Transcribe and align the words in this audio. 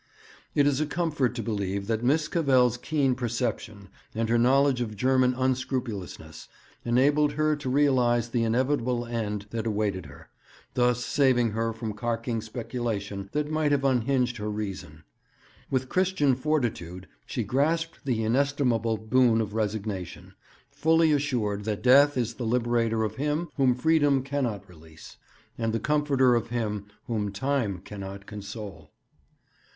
It 0.55 0.65
is 0.65 0.81
a 0.81 0.87
comfort 0.87 1.35
to 1.35 1.43
believe 1.43 1.85
that 1.85 2.03
Miss 2.03 2.27
Cavell's 2.27 2.75
keen 2.75 3.13
perception 3.13 3.87
and 4.15 4.29
her 4.29 4.37
knowledge 4.39 4.81
of 4.81 4.95
German 4.97 5.35
unscrupulousness 5.35 6.47
enabled 6.83 7.33
her 7.33 7.55
to 7.57 7.69
realize 7.69 8.29
the 8.29 8.43
inevitable 8.43 9.05
end 9.05 9.45
that 9.51 9.67
awaited 9.67 10.07
her, 10.07 10.29
thus 10.73 11.05
saving 11.05 11.51
her 11.51 11.71
from 11.71 11.93
carking 11.93 12.41
speculation 12.41 13.29
that 13.33 13.51
might 13.51 13.71
have 13.71 13.85
unhinged 13.85 14.37
her 14.37 14.49
reason. 14.49 15.03
With 15.69 15.87
Christian 15.87 16.33
fortitude 16.33 17.07
she 17.27 17.43
grasped 17.43 18.03
the 18.03 18.23
inestimable 18.23 18.97
boon 18.97 19.39
of 19.39 19.53
resignation, 19.53 20.33
fully 20.71 21.11
assured 21.11 21.63
that 21.65 21.83
'death 21.83 22.17
is 22.17 22.33
the 22.33 22.47
liberator 22.47 23.03
of 23.03 23.17
him 23.17 23.49
whom 23.55 23.75
freedom 23.75 24.23
cannot 24.23 24.67
release, 24.67 25.17
and 25.59 25.71
the 25.71 25.79
comforter 25.79 26.33
of 26.33 26.47
him 26.49 26.87
whom 27.05 27.31
time 27.31 27.77
cannot 27.77 28.25
console.' 28.25 28.89